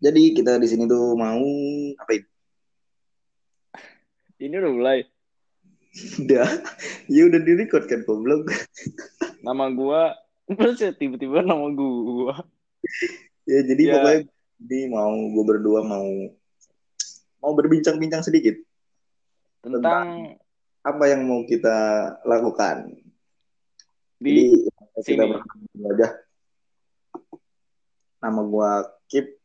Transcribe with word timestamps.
Jadi 0.00 0.32
kita 0.32 0.56
di 0.56 0.64
sini 0.64 0.84
tuh 0.84 1.12
mau 1.12 1.44
apa 1.94 2.10
ini? 2.10 2.26
Ini 4.40 4.54
udah 4.56 4.72
mulai. 4.72 4.98
Udah, 6.18 6.46
ya 7.12 7.22
udah 7.28 7.40
di 7.40 7.52
record 7.54 7.84
kan 7.84 8.00
goblok. 8.02 8.48
Nama 9.46 9.68
gua 9.70 10.16
terus 10.46 10.80
ya 10.80 10.90
tiba-tiba 10.90 11.40
nama 11.40 11.68
gua. 11.70 12.40
Ya 13.44 13.60
jadi 13.62 13.82
Ya. 13.82 13.92
pokoknya 13.94 14.20
di 14.60 14.78
mau 14.86 15.08
gue 15.12 15.44
berdua 15.46 15.80
mau 15.80 16.04
mau 17.38 17.52
berbincang-bincang 17.54 18.20
sedikit 18.20 18.52
Tentang 19.60 20.36
apa 20.80 21.04
yang 21.06 21.24
mau 21.24 21.44
kita 21.44 21.76
lakukan. 22.22 22.92
di 24.16 24.28
Jadi 24.28 24.42
kita 25.00 25.00
sini. 25.16 25.28
berkenalan 25.32 25.90
aja. 25.96 26.08
Nama 28.20 28.40
gua 28.44 28.70
Kip. 29.06 29.39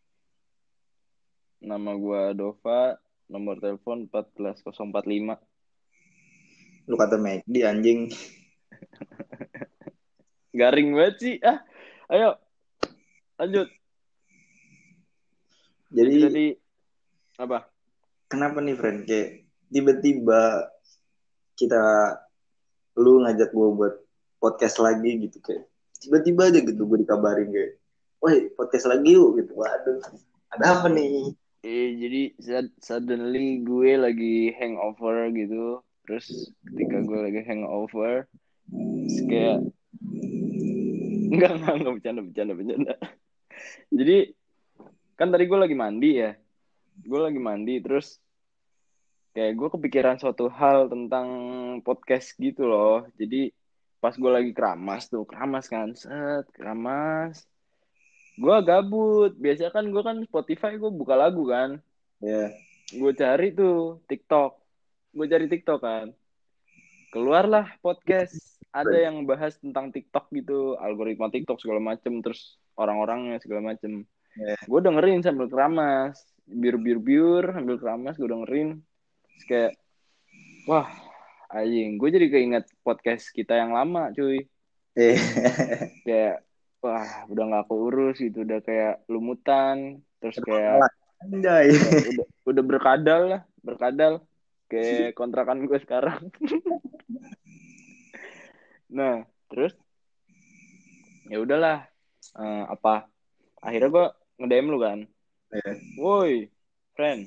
Nama 1.66 1.98
gua 1.98 2.32
Dova, 2.38 2.94
nomor 3.26 3.58
telepon 3.58 4.06
14045. 4.08 5.42
Lu 6.86 6.96
kata 6.96 7.18
McD 7.18 7.56
anjing. 7.66 8.14
Garing 10.60 10.94
banget 10.94 11.16
sih. 11.18 11.36
Ah, 11.42 11.66
ayo. 12.14 12.38
Lanjut. 13.42 13.68
Jadi 15.90 16.14
Jadi 16.22 16.46
apa? 17.42 17.68
kenapa 18.30 18.60
nih 18.62 18.76
friend 18.76 19.06
kayak 19.06 19.48
tiba-tiba 19.70 20.72
kita 21.56 21.82
lu 23.00 23.24
ngajak 23.24 23.52
gue 23.52 23.70
buat 23.76 23.96
podcast 24.40 24.80
lagi 24.82 25.28
gitu 25.28 25.40
kayak 25.44 25.68
tiba-tiba 26.00 26.52
aja 26.52 26.60
gitu 26.64 26.84
gue 26.84 26.98
dikabarin 27.04 27.50
kayak 27.52 27.80
woi 28.20 28.52
podcast 28.56 28.88
lagi 28.90 29.16
yuk 29.16 29.40
gitu 29.40 29.56
waduh 29.56 30.00
ada 30.52 30.66
apa 30.80 30.88
nih 30.92 31.36
Eh, 31.66 31.98
jadi 31.98 32.22
sud- 32.38 32.78
suddenly 32.78 33.66
gue 33.66 33.98
lagi 33.98 34.54
hangover 34.54 35.34
gitu. 35.34 35.82
Terus 36.06 36.54
ketika 36.62 37.02
gue 37.02 37.20
lagi 37.26 37.42
hangover, 37.42 38.30
kayak 39.26 39.66
enggak 41.34 41.52
enggak 41.58 41.74
enggak 41.82 41.94
bercanda 41.98 42.22
bercanda 42.22 42.54
bercanda. 42.54 42.94
Jadi 43.90 44.18
kan 45.18 45.34
tadi 45.34 45.44
gue 45.50 45.58
lagi 45.58 45.74
mandi 45.74 46.12
ya. 46.22 46.38
Gue 47.02 47.20
lagi 47.20 47.42
mandi 47.42 47.82
terus 47.82 48.22
kayak 49.34 49.58
gue 49.58 49.70
kepikiran 49.74 50.22
suatu 50.22 50.46
hal 50.54 50.86
tentang 50.86 51.28
podcast 51.82 52.38
gitu 52.38 52.70
loh. 52.70 53.10
Jadi 53.18 53.50
pas 53.98 54.14
gue 54.14 54.30
lagi 54.30 54.54
keramas 54.54 55.10
tuh, 55.10 55.26
keramas 55.26 55.66
kan, 55.66 55.98
set, 55.98 56.46
keramas. 56.54 57.42
Gue 58.36 58.58
gabut. 58.64 59.32
Biasanya 59.40 59.72
kan 59.72 59.86
gue 59.88 60.04
kan 60.04 60.18
Spotify 60.28 60.76
gue 60.76 60.92
buka 60.92 61.16
lagu 61.16 61.48
kan. 61.48 61.80
Ya 62.20 62.52
gue 62.94 63.12
cari 63.18 63.50
tuh 63.56 64.06
TikTok. 64.06 64.62
Gue 65.16 65.26
cari 65.26 65.50
TikTok 65.50 65.80
kan. 65.82 66.14
Keluarlah 67.10 67.80
podcast. 67.82 68.62
Ada 68.76 69.08
yang 69.10 69.24
bahas 69.24 69.58
tentang 69.58 69.90
TikTok 69.90 70.30
gitu. 70.36 70.76
Algoritma 70.78 71.32
TikTok 71.32 71.64
segala 71.64 71.80
macem 71.82 72.20
terus 72.20 72.60
orang-orangnya 72.76 73.40
segala 73.40 73.74
macem. 73.74 74.06
Ya. 74.36 74.60
gue 74.60 74.80
dengerin 74.84 75.24
sambil 75.24 75.48
keramas. 75.48 76.20
Biur 76.46 76.78
biur 76.78 77.00
biur 77.02 77.44
sambil 77.56 77.80
keramas 77.80 78.20
gue 78.20 78.30
dengerin. 78.30 78.84
Terus 79.32 79.44
kayak 79.48 79.72
wah 80.70 80.92
anjing. 81.50 81.98
Gue 81.98 82.14
jadi 82.14 82.28
keinget 82.30 82.68
podcast 82.86 83.32
kita 83.32 83.58
yang 83.58 83.74
lama 83.74 84.12
cuy. 84.14 84.46
Eh 84.94 85.18
kayak 86.06 86.45
wah 86.86 87.26
udah 87.34 87.44
nggak 87.50 87.66
keurus 87.66 88.22
gitu 88.22 88.46
udah 88.46 88.62
kayak 88.62 89.02
lumutan 89.10 90.06
terus 90.22 90.38
kayak 90.46 90.86
Ya, 91.26 91.66
udah 92.14 92.28
udah 92.46 92.64
berkadal 92.64 93.22
lah 93.34 93.42
berkadal 93.66 94.22
kayak 94.70 95.14
kontrakan 95.20 95.66
gue 95.66 95.80
sekarang. 95.82 96.30
Nah 98.94 99.26
terus? 99.50 99.74
Ya 101.26 101.42
udahlah 101.42 101.90
Eh, 102.36 102.64
apa? 102.68 103.06
Akhirnya 103.62 103.90
gue 103.90 104.06
nge-DM 104.44 104.68
lu 104.68 104.80
kan? 104.82 105.00
Ya. 105.54 105.72
woi 106.02 106.52
friend. 106.98 107.26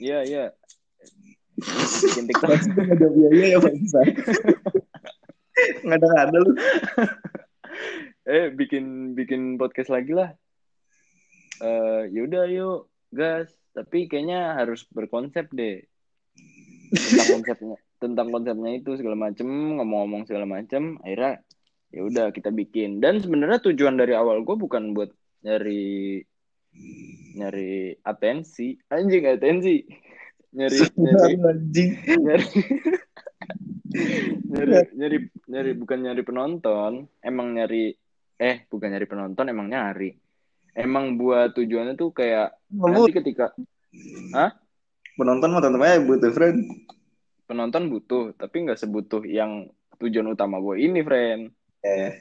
Iya 0.00 0.18
iya. 0.24 0.44
Bikin 2.02 2.24
TikTok. 2.30 2.56
Nggak 2.56 2.94
ada 2.94 3.06
biaya 3.12 3.46
ya 3.52 3.58
bangsa 3.60 4.00
nggak 5.84 5.98
ada 5.98 6.08
ada 6.28 6.38
lu 6.38 6.52
eh 8.28 8.52
bikin 8.52 9.16
bikin 9.16 9.56
podcast 9.56 9.88
lagi 9.88 10.12
lah. 10.12 10.36
Eh 11.64 12.12
yaudah 12.12 12.44
yuk 12.52 12.92
gas. 13.08 13.48
Tapi 13.72 14.04
kayaknya 14.04 14.58
harus 14.60 14.84
berkonsep 14.92 15.48
deh. 15.48 15.80
Tentang 16.92 17.28
konsepnya 17.40 17.78
tentang 17.98 18.30
konsepnya 18.30 18.78
itu 18.78 18.94
segala 18.94 19.16
macem 19.18 19.48
ngomong-ngomong 19.80 20.28
segala 20.28 20.44
macem. 20.44 21.00
Akhirnya 21.02 21.40
ya 21.88 22.00
udah 22.04 22.26
kita 22.30 22.52
bikin. 22.52 23.00
Dan 23.00 23.24
sebenarnya 23.24 23.64
tujuan 23.64 23.96
dari 23.96 24.12
awal 24.12 24.44
gue 24.44 24.56
bukan 24.60 24.92
buat 24.92 25.08
nyari 25.42 26.22
nyari 27.34 27.96
atensi. 28.04 28.76
Anjing 28.92 29.24
atensi. 29.24 29.88
Nyari 30.52 30.78
nyari 31.00 31.34
anjing. 31.42 31.90
nyari 32.22 32.46
nyari 34.52 34.72
nyari 34.94 35.18
nyari 35.48 35.70
bukan 35.80 35.98
nyari 36.04 36.22
penonton. 36.22 36.92
Emang 37.24 37.56
nyari 37.56 37.96
eh 38.38 38.64
bukan 38.70 38.88
nyari 38.94 39.06
penonton 39.10 39.50
emang 39.50 39.66
nyari. 39.66 40.14
Emang 40.78 41.18
buat 41.18 41.58
tujuannya 41.58 41.98
tuh 41.98 42.14
kayak 42.14 42.54
nanti 42.70 43.10
ketika 43.10 43.50
penonton 45.18 45.50
mah 45.50 45.62
tetap 45.62 45.82
aja 45.82 45.98
butuh 46.06 46.30
friend. 46.30 46.58
Penonton 47.50 47.90
butuh 47.90 48.30
tapi 48.38 48.62
nggak 48.62 48.78
sebutuh 48.78 49.26
yang 49.26 49.66
tujuan 49.98 50.30
utama 50.30 50.62
gue 50.62 50.78
ini 50.78 51.02
friend. 51.02 51.50
Eh. 51.82 52.14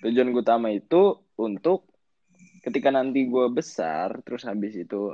Tujuan 0.00 0.32
gue 0.32 0.40
utama 0.40 0.72
itu 0.72 1.20
untuk 1.36 1.92
ketika 2.64 2.88
nanti 2.88 3.28
gue 3.28 3.46
besar 3.52 4.24
terus 4.24 4.48
habis 4.48 4.76
itu 4.76 5.12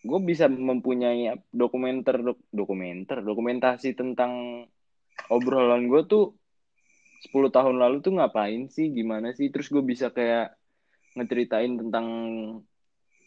gue 0.00 0.20
bisa 0.24 0.48
mempunyai 0.48 1.36
dokumenter 1.52 2.24
dok- 2.24 2.48
dokumenter 2.48 3.20
dokumentasi 3.20 3.92
tentang 3.92 4.64
obrolan 5.28 5.92
gue 5.92 6.02
tuh 6.08 6.39
10 7.20 7.52
tahun 7.52 7.76
lalu 7.76 8.00
tuh 8.00 8.16
ngapain 8.16 8.68
sih? 8.72 8.88
Gimana 8.90 9.36
sih? 9.36 9.52
Terus 9.52 9.68
gue 9.68 9.84
bisa 9.84 10.08
kayak 10.08 10.56
ngeceritain 11.16 11.76
tentang 11.76 12.06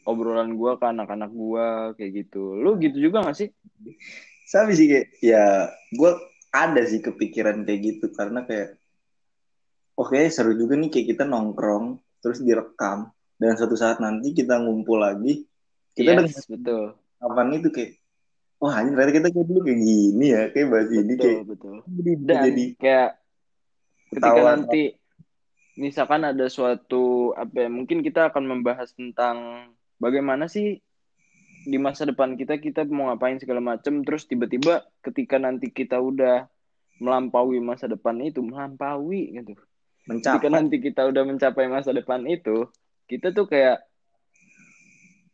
obrolan 0.03 0.57
gue 0.57 0.71
ke 0.75 0.85
anak-anak 0.85 1.31
gue 1.31 1.67
kayak 2.01 2.11
gitu. 2.25 2.57
Lu 2.57 2.75
gitu 2.81 2.97
juga 2.97 3.23
gak 3.23 3.37
sih? 3.37 3.49
Sama 4.49 4.73
sih 4.73 4.89
kayak 4.89 5.07
ya 5.21 5.69
gue 5.93 6.11
ada 6.53 6.81
sih 6.85 6.99
kepikiran 6.99 7.63
kayak 7.63 7.81
gitu. 7.81 8.05
Karena 8.11 8.43
kayak 8.43 8.77
oke 9.93 10.17
seru 10.33 10.57
juga 10.57 10.73
nih 10.75 10.89
kayak 10.89 11.07
kita 11.15 11.23
nongkrong 11.29 12.01
terus 12.19 12.41
direkam. 12.41 13.13
Dan 13.37 13.57
suatu 13.57 13.77
saat 13.77 14.01
nanti 14.01 14.31
kita 14.31 14.61
ngumpul 14.61 15.01
lagi 15.01 15.45
kita 15.93 16.25
yes, 16.25 16.49
betul. 16.49 16.97
kapan 17.21 17.47
itu 17.61 17.69
kayak 17.69 17.91
wah 18.57 18.73
anjing 18.81 18.97
ternyata 18.97 19.13
kita 19.13 19.29
kayak 19.29 19.47
dulu 19.47 19.59
kayak 19.61 19.79
gini 19.79 20.25
ya 20.25 20.41
kayak 20.49 20.67
bahas 20.73 20.89
ini 20.89 21.13
betul 21.13 21.21
kayak 21.21 21.45
betul 21.45 21.75
dan 22.25 22.37
jadi 22.49 22.65
kayak 22.81 23.09
ketika 24.13 24.33
ketawa. 24.33 24.49
nanti 24.55 24.83
misalkan 25.77 26.21
ada 26.25 26.45
suatu 26.49 27.33
apa 27.33 27.65
ya, 27.65 27.69
mungkin 27.69 28.05
kita 28.05 28.29
akan 28.29 28.43
membahas 28.45 28.93
tentang 28.93 29.69
bagaimana 29.97 30.45
sih 30.45 30.81
di 31.63 31.77
masa 31.79 32.03
depan 32.03 32.35
kita 32.35 32.59
kita 32.59 32.83
mau 32.91 33.09
ngapain 33.09 33.39
segala 33.39 33.63
macem. 33.63 34.03
Terus 34.03 34.27
tiba-tiba 34.29 34.83
ketika 35.01 35.39
nanti 35.39 35.71
kita 35.71 35.97
udah 35.97 36.45
melampaui 37.01 37.57
masa 37.63 37.89
depan 37.89 38.19
itu 38.21 38.43
melampaui 38.43 39.33
gitu. 39.33 39.57
Ketika 40.03 40.51
mencapai. 40.51 40.51
nanti 40.51 40.75
kita 40.83 41.01
udah 41.07 41.23
mencapai 41.23 41.65
masa 41.71 41.95
depan 41.95 42.27
itu 42.27 42.67
kita 43.07 43.31
tuh 43.31 43.47
kayak 43.47 43.81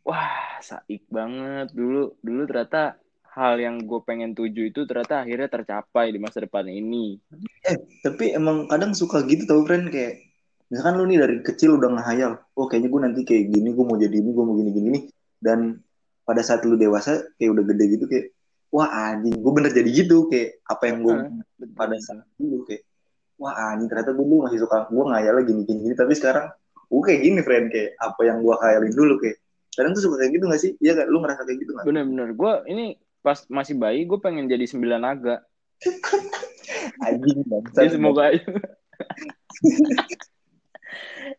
wah 0.06 0.62
saik 0.62 1.04
banget. 1.10 1.74
Dulu 1.74 2.16
dulu 2.22 2.42
ternyata 2.46 2.96
hal 3.30 3.62
yang 3.62 3.78
gue 3.82 4.00
pengen 4.02 4.34
tuju 4.34 4.74
itu 4.74 4.86
ternyata 4.86 5.22
akhirnya 5.22 5.46
tercapai 5.46 6.10
di 6.10 6.18
masa 6.18 6.42
depan 6.42 6.66
ini 6.66 7.18
tapi 8.00 8.32
emang 8.32 8.66
kadang 8.66 8.96
suka 8.96 9.20
gitu 9.28 9.44
tau 9.44 9.62
friend 9.68 9.92
kayak 9.92 10.24
misalkan 10.72 10.96
lu 10.96 11.04
nih 11.10 11.18
dari 11.20 11.36
kecil 11.44 11.76
udah 11.76 11.92
ngehayal 11.98 12.40
oh 12.56 12.66
kayaknya 12.70 12.88
gue 12.88 13.00
nanti 13.02 13.20
kayak 13.26 13.44
gini 13.52 13.68
gue 13.74 13.84
mau 13.84 13.98
jadi 13.98 14.16
ini 14.16 14.30
gue 14.32 14.44
mau 14.44 14.54
gini 14.56 14.70
gini 14.70 14.88
nih 14.94 15.04
dan 15.42 15.82
pada 16.24 16.40
saat 16.40 16.62
lu 16.62 16.78
dewasa 16.78 17.26
kayak 17.36 17.50
udah 17.58 17.64
gede 17.66 17.84
gitu 17.98 18.04
kayak 18.06 18.26
wah 18.70 18.88
anjing 18.88 19.34
gue 19.34 19.52
bener 19.52 19.70
jadi 19.74 19.90
gitu 19.90 20.30
kayak 20.30 20.62
apa 20.70 20.82
yang 20.86 20.98
gue 21.02 21.14
Betul, 21.58 21.74
pada 21.74 21.96
saat 21.98 22.24
dulu 22.38 22.64
kayak 22.64 22.82
wah 23.36 23.54
anjing 23.74 23.88
ternyata 23.90 24.10
gue 24.14 24.24
dulu 24.24 24.40
masih 24.46 24.58
suka 24.62 24.86
gue 24.88 25.04
ngayalnya 25.10 25.42
gini 25.44 25.62
gini 25.66 25.80
gini 25.90 25.94
tapi 25.98 26.12
sekarang 26.14 26.46
gue 26.90 27.02
kayak 27.02 27.20
gini 27.22 27.40
friend 27.42 27.66
kayak 27.74 27.90
apa 27.98 28.20
yang 28.22 28.38
gue 28.40 28.54
khayalin 28.54 28.94
dulu 28.94 29.14
kayak 29.18 29.36
kadang 29.74 29.92
tuh 29.94 30.02
suka 30.02 30.16
kayak 30.18 30.32
gitu 30.34 30.44
gak 30.50 30.60
sih? 30.60 30.72
Iya 30.82 30.92
kan 30.98 31.06
lu 31.06 31.18
ngerasa 31.22 31.42
kayak 31.46 31.58
gitu 31.62 31.70
gak 31.78 31.84
bener-bener 31.86 32.28
gue 32.34 32.52
ini 32.70 32.84
pas 33.20 33.38
masih 33.52 33.76
bayi 33.76 34.08
gue 34.08 34.18
pengen 34.22 34.48
jadi 34.48 34.64
sembilan 34.64 35.00
naga 35.02 35.44
anjing 37.04 37.40
bangsa 37.48 37.78
ya 37.86 37.90
semoga 37.90 38.22
aja. 38.30 38.44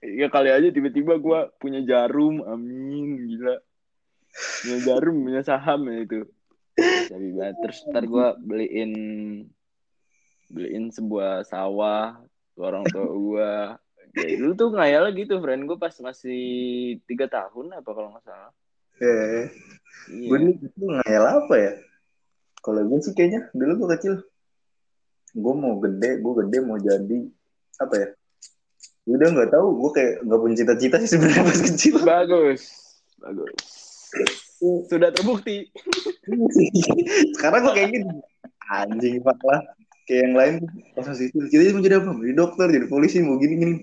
Ya 0.01 0.27
kali 0.33 0.49
aja 0.49 0.67
tiba-tiba 0.73 1.19
gue 1.21 1.39
punya 1.61 1.83
jarum 1.85 2.41
amin 2.47 3.27
gila. 3.29 3.59
Punya 4.63 4.77
jarum 4.87 5.15
punya 5.21 5.41
saham 5.45 5.85
ya 5.91 5.97
itu. 6.07 6.21
Tapi 7.11 7.27
banget 7.37 7.55
terus 7.61 7.77
ntar 7.91 8.03
gue 8.07 8.27
beliin 8.41 8.93
beliin 10.51 10.91
sebuah 10.91 11.47
sawah 11.47 12.19
orang 12.59 12.85
tua 12.91 13.07
gue 13.07 13.51
ya 14.11 14.35
dulu 14.35 14.53
tuh 14.59 14.69
ngayal 14.75 15.07
gitu 15.15 15.39
friend 15.39 15.63
gue 15.65 15.77
pas 15.79 15.95
masih 16.03 16.43
tiga 17.07 17.31
tahun 17.31 17.71
apa 17.79 17.89
kalau 17.91 18.11
nggak 18.11 18.25
salah. 18.27 18.51
Eh, 19.01 19.49
iya. 20.13 20.27
gue 20.29 20.37
itu 20.61 20.83
ngayal 20.85 21.23
apa 21.41 21.53
ya? 21.57 21.73
Kalau 22.61 22.81
gue 22.85 22.99
sih 23.01 23.13
kayaknya 23.17 23.49
dulu 23.57 23.85
gue 23.85 23.89
kecil, 23.97 24.13
gue 25.31 25.53
mau 25.55 25.79
gede, 25.79 26.19
gue 26.19 26.33
gede 26.43 26.57
mau 26.61 26.77
jadi 26.77 27.19
apa 27.79 27.93
ya? 27.95 28.07
Ya 29.01 29.13
Udah 29.17 29.27
nggak 29.33 29.49
tahu, 29.49 29.67
gue 29.81 29.91
kayak 29.97 30.13
nggak 30.27 30.39
punya 30.39 30.55
cita-cita 30.61 30.95
sih 31.01 31.09
sebenarnya 31.09 31.43
pas 31.43 31.61
kecil. 31.61 31.95
bagus 32.03 32.61
bagus 33.17 33.55
sudah 34.85 35.09
terbukti 35.09 35.71
Sekarang 37.39 37.59
gue 37.65 37.73
kayak 37.73 37.89
gini, 37.95 38.05
anjing 38.69 39.15
pak 39.23 39.39
lah. 39.41 39.61
Kayak 40.05 40.21
yang 40.27 40.35
lain 40.35 40.53
pas 40.93 41.05
masih 41.07 41.31
kecil, 41.31 41.47
kita 41.49 41.73
mau 41.73 41.81
jadi 41.81 41.95
apa? 41.97 42.11
Jadi 42.19 42.33
dokter, 42.35 42.67
jadi 42.69 42.85
polisi, 42.85 43.17
mau 43.23 43.39
gini 43.39 43.53
gini. 43.57 43.75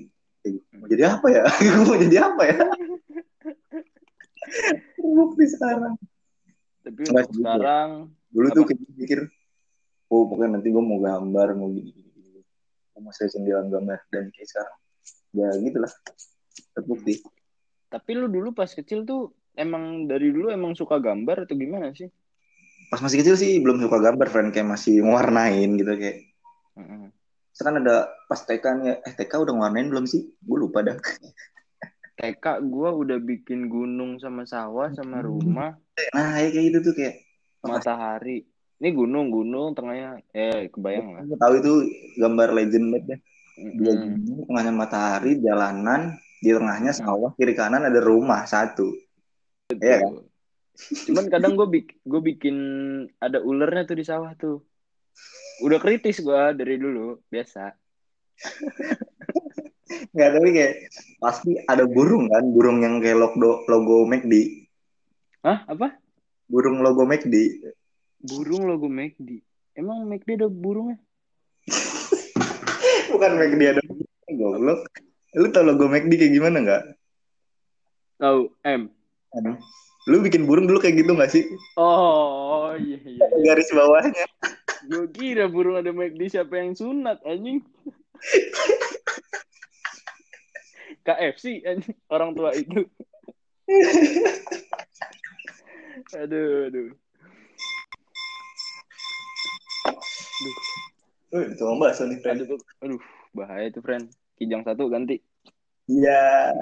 Eh, 0.46 0.54
Mau 0.78 0.86
jadi 0.86 1.18
apa 1.18 1.26
ya? 1.32 1.42
gue 1.64 1.82
mau 1.82 1.98
jadi 1.98 2.16
apa 2.22 2.42
ya? 2.46 2.58
Terbukti 4.98 5.44
sekarang. 5.48 5.94
tapi 6.78 7.04
untuk 7.04 7.20
gitu. 7.28 7.42
sekarang 7.44 7.88
dulu 8.32 8.48
tuh 8.54 8.64
kayak 8.64 8.80
mikir 8.96 9.18
oh 10.08 10.24
pokoknya 10.28 10.60
nanti 10.60 10.68
gue 10.72 10.80
mau 10.80 10.98
gambar 11.00 11.56
mau 11.56 11.68
gini 11.68 11.92
gini 11.92 12.10
gini 12.16 12.40
gue 12.98 13.00
mau 13.00 13.12
selesin 13.12 13.44
dalam 13.44 13.68
gambar 13.70 13.98
dan 14.10 14.32
kayak 14.34 14.48
sekarang. 14.48 14.78
Ya 15.36 15.48
gitulah. 15.54 15.92
Terbukti. 16.74 17.14
Tapi 17.88 18.10
lu 18.16 18.26
dulu 18.26 18.50
pas 18.50 18.68
kecil 18.68 19.06
tuh 19.06 19.32
emang 19.54 20.10
dari 20.10 20.34
dulu 20.34 20.50
emang 20.50 20.74
suka 20.74 20.98
gambar 20.98 21.46
atau 21.46 21.54
gimana 21.54 21.94
sih? 21.94 22.10
Pas 22.88 22.98
masih 23.04 23.20
kecil 23.20 23.36
sih 23.36 23.60
belum 23.60 23.78
suka 23.78 24.02
gambar 24.02 24.26
friend. 24.32 24.50
Kayak 24.50 24.74
masih 24.74 25.04
mewarnain 25.04 25.78
gitu 25.78 25.94
kayak. 25.94 26.26
Heeh. 26.78 27.10
sekarang 27.58 27.82
ada 27.82 28.06
pas 28.30 28.38
TK 28.38 28.64
nih 28.78 29.02
eh 29.02 29.14
TK 29.18 29.34
udah 29.42 29.50
ngewarnain 29.50 29.90
belum 29.90 30.06
sih? 30.06 30.30
Gue 30.42 30.62
lupa 30.62 30.82
dah. 30.86 30.94
TK 32.18 32.66
gue 32.66 32.90
udah 32.90 33.18
bikin 33.18 33.66
gunung 33.66 34.18
sama 34.22 34.46
sawah 34.46 34.90
sama 34.94 35.22
rumah. 35.22 35.74
Nah 36.14 36.38
ya 36.38 36.54
kayak 36.54 36.64
gitu 36.70 36.78
tuh 36.90 36.94
kayak. 36.94 37.22
Matahari 37.66 38.46
ini 38.78 38.88
gunung 38.94 39.34
gunung 39.34 39.74
tengahnya. 39.74 40.22
Eh 40.30 40.70
kebayang 40.70 41.08
lah. 41.18 41.22
Tahu 41.26 41.52
itu 41.58 41.72
gambar 42.18 42.48
legend 42.54 42.86
banget 42.94 43.04
deh. 43.10 43.20
Dua 43.74 43.92
Mm. 43.94 44.02
gunung 44.22 44.40
tengahnya 44.46 44.72
matahari 44.74 45.32
jalanan 45.42 46.14
di 46.38 46.54
tengahnya 46.54 46.94
sawah 46.94 47.34
kiri 47.34 47.58
kanan 47.58 47.82
ada 47.82 47.98
rumah 47.98 48.46
satu. 48.46 48.94
Iya. 49.74 50.06
Kan? 50.06 50.24
cuman 50.78 51.26
kadang 51.26 51.58
gue 51.58 51.66
bik 51.66 52.06
gue 52.06 52.20
bikin 52.22 52.56
ada 53.18 53.42
ulernya 53.42 53.82
tuh 53.82 53.98
di 53.98 54.06
sawah 54.06 54.30
tuh. 54.38 54.62
Udah 55.66 55.82
kritis 55.82 56.22
gue 56.22 56.42
dari 56.54 56.78
dulu 56.78 57.18
biasa. 57.26 57.74
Nggak 60.14 60.30
tapi 60.38 60.48
kayak 60.54 60.74
pasti 61.18 61.58
ada 61.66 61.82
burung 61.82 62.30
kan 62.30 62.46
burung 62.46 62.78
yang 62.78 63.02
kayak 63.02 63.18
logo 63.18 63.66
logo 63.66 64.06
McD. 64.06 64.70
Hah? 65.42 65.66
Apa? 65.66 65.98
Burung 66.46 66.78
logo 66.78 67.02
McD 67.02 67.34
burung 68.28 68.68
logo 68.68 68.92
McD 68.92 69.40
emang 69.78 70.10
McD 70.10 70.42
ada 70.42 70.50
burungnya? 70.50 70.98
Bukan 73.14 73.32
McD 73.38 73.62
ada 73.72 73.82
goblok. 74.34 74.82
Lu 75.38 75.46
tau 75.54 75.62
logo 75.62 75.86
McD 75.86 76.18
kayak 76.18 76.34
gimana 76.34 76.58
nggak? 76.60 76.82
Tahu 78.18 78.50
M. 78.66 78.90
Lu 80.10 80.18
bikin 80.24 80.48
burung 80.50 80.66
dulu 80.66 80.82
kayak 80.82 81.06
gitu 81.06 81.14
nggak 81.14 81.30
sih? 81.30 81.46
Oh 81.78 82.74
iya 82.74 82.98
iya 83.06 83.22
garis 83.46 83.70
bawahnya. 83.70 84.26
Gue 84.90 85.06
kira 85.14 85.46
burung 85.46 85.78
ada 85.78 85.94
McD 85.94 86.34
siapa 86.34 86.58
yang 86.58 86.74
sunat 86.74 87.22
anjing. 87.22 87.62
KFC 91.06 91.62
anjing 91.64 91.96
orang 92.10 92.34
tua 92.34 92.50
itu. 92.52 92.82
Aduh 96.08 96.72
aduh 96.72 96.88
Wih, 100.38 101.46
tukang 101.58 101.78
bakso 101.82 102.06
nih 102.06 102.18
friend 102.22 102.46
aduh 102.46 102.60
aduh 102.80 103.02
bahaya 103.34 103.66
tuh 103.74 103.82
friend 103.82 104.08
kijang 104.38 104.62
satu 104.62 104.86
ganti. 104.86 105.18
Iya. 105.90 106.54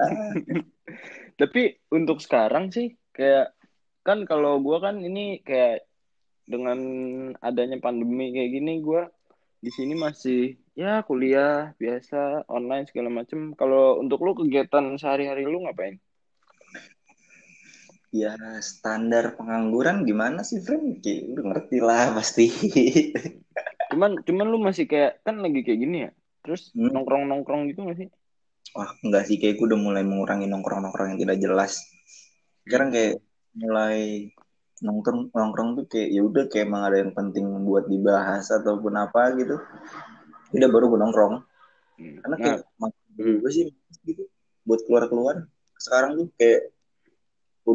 Tapi 1.39 1.77
untuk 1.93 2.17
sekarang 2.19 2.73
sih 2.73 2.97
kayak 3.13 3.53
kan 4.01 4.25
kalau 4.25 4.57
gue 4.63 4.77
kan 4.81 4.97
ini 4.97 5.43
kayak 5.45 5.85
dengan 6.47 6.79
adanya 7.43 7.77
pandemi 7.77 8.33
kayak 8.33 8.51
gini 8.55 8.73
gue 8.79 9.03
di 9.61 9.69
sini 9.69 9.93
masih 9.93 10.55
ya 10.73 11.03
kuliah 11.05 11.75
biasa 11.77 12.49
online 12.49 12.89
segala 12.89 13.13
macem. 13.13 13.53
Kalau 13.53 14.01
untuk 14.01 14.25
lu 14.25 14.33
kegiatan 14.33 14.95
sehari-hari 14.97 15.45
lu 15.45 15.63
ngapain 15.63 16.01
ya 18.11 18.33
standar 18.63 19.35
pengangguran 19.35 20.07
gimana 20.07 20.41
sih 20.41 20.63
friend 20.63 21.03
udah 21.03 21.43
ngerti 21.53 21.77
lah 21.83 22.15
pasti. 22.15 22.47
Cuman 23.91 24.19
cuman 24.23 24.47
lu 24.47 24.59
masih 24.63 24.87
kayak 24.87 25.23
kan 25.23 25.39
lagi 25.39 25.63
kayak 25.63 25.79
gini 25.79 25.97
ya? 26.07 26.11
Terus 26.43 26.71
Hmm. 26.71 26.91
nongkrong 26.91 27.27
nongkrong 27.27 27.71
gitu 27.71 27.83
gak 27.87 27.97
sih? 27.99 28.09
Wah 28.75 28.91
enggak 29.03 29.23
sih 29.27 29.39
kayak 29.39 29.59
gue 29.59 29.67
udah 29.71 29.79
mulai 29.79 30.03
mengurangi 30.03 30.47
nongkrong 30.47 30.83
nongkrong 30.83 31.15
yang 31.15 31.19
tidak 31.23 31.37
jelas. 31.39 31.79
Sekarang 32.67 32.91
kayak 32.91 33.23
mulai 33.57 34.29
nongkrong 34.83 35.33
nongkrong 35.33 35.69
tuh 35.81 35.85
kayak 35.89 36.09
ya 36.13 36.21
udah 36.21 36.45
kayak 36.51 36.69
emang 36.69 36.83
ada 36.85 36.97
yang 37.01 37.11
penting 37.15 37.49
buat 37.65 37.89
dibahas 37.89 38.45
ataupun 38.53 38.93
apa 38.93 39.33
gitu 39.39 39.57
udah 40.53 40.69
baru 40.69 40.85
gue 40.93 40.99
nongkrong. 41.01 41.35
Hmm. 41.97 42.21
karena 42.21 42.35
nah. 42.37 42.43
kayak 42.45 42.59
makin 42.77 43.41
gue 43.41 43.49
sih 43.49 43.65
gitu 44.05 44.29
buat 44.69 44.85
keluar 44.85 45.09
keluar 45.09 45.35
sekarang 45.81 46.13
tuh 46.13 46.27
kayak 46.37 46.69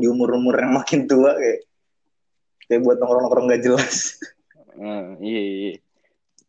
di 0.01 0.09
umur 0.09 0.37
umur 0.37 0.55
yang 0.57 0.73
makin 0.73 1.05
tua 1.05 1.37
kayak 1.37 1.61
kayak 2.69 2.81
buat 2.81 2.97
nongkrong 2.97 3.23
nongkrong 3.29 3.47
gak 3.53 3.63
jelas 3.65 4.17
nah, 4.79 5.17
iya 5.21 5.43
iya 5.43 5.73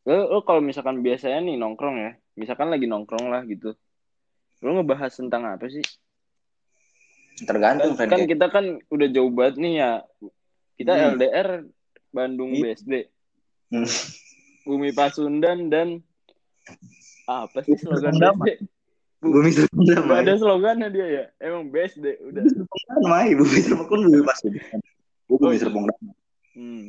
lu, 0.03 0.15
lu 0.35 0.39
kalau 0.43 0.59
misalkan 0.63 0.99
biasanya 0.99 1.43
nih 1.43 1.55
nongkrong 1.59 1.95
ya 1.99 2.11
misalkan 2.35 2.71
lagi 2.71 2.85
nongkrong 2.87 3.27
lah 3.27 3.43
gitu 3.43 3.75
lu 4.63 4.69
ngebahas 4.79 5.11
tentang 5.11 5.43
apa 5.43 5.67
sih 5.67 5.83
tergantung 7.43 7.97
kan, 7.97 8.07
kan 8.07 8.23
kita 8.29 8.45
kan 8.47 8.77
udah 8.87 9.07
jauh 9.09 9.31
banget 9.33 9.55
nih 9.59 9.73
ya 9.81 9.91
kita 10.77 10.91
Hmm. 10.93 11.05
LDR 11.17 11.49
Bandung 12.13 12.53
Iya. 12.53 12.77
BSD 12.77 12.93
Hmm. 13.73 13.89
Bumi 14.69 14.93
Pasundan 14.93 15.67
dan 15.67 15.97
apa 17.25 17.65
sih 17.65 17.73
slogan. 17.75 18.13
BSD 18.13 18.63
bumi 19.23 19.49
Gak 19.55 19.71
terpendam 19.71 20.05
ada 20.11 20.33
slogannya 20.35 20.87
dia 20.91 21.07
ya. 21.07 21.23
Emang 21.39 21.71
BSD 21.71 22.19
udah. 22.27 22.43
Damai 22.99 23.33
bumi 23.33 23.57
terpendam 23.63 24.03
bumi 24.03 24.19
gue 24.19 24.35
Oh, 25.31 25.37
bumi 25.39 25.55
iya. 25.57 25.61
serpong 25.65 25.85
damai 25.89 26.13
hmm. 26.53 26.85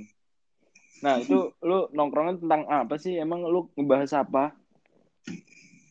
nah 1.01 1.17
itu 1.17 1.53
lu 1.65 1.89
nongkrongnya 1.97 2.41
tentang 2.45 2.63
apa 2.69 2.95
sih? 3.01 3.17
Emang 3.17 3.45
lu 3.45 3.73
ngebahas 3.77 4.25
apa? 4.25 4.53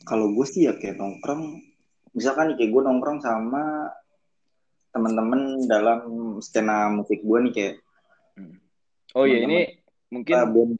Kalau 0.06 0.30
gue 0.36 0.46
sih 0.46 0.70
ya 0.70 0.78
kayak 0.78 1.00
nongkrong. 1.00 1.62
Misalkan 2.14 2.54
nih 2.54 2.56
kayak 2.62 2.72
gue 2.74 2.82
nongkrong 2.82 3.20
sama 3.22 3.90
teman-teman 4.94 5.66
dalam 5.66 6.00
skena 6.38 6.94
musik 6.94 7.26
gue 7.26 7.40
nih 7.50 7.54
kayak 7.54 7.76
oh 9.18 9.26
iya 9.26 9.46
ini 9.46 9.60
mungkin 10.14 10.36
ah, 10.38 10.46
band 10.46 10.78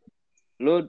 lu 0.62 0.86